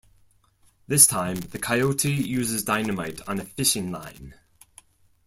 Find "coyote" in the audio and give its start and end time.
1.59-2.11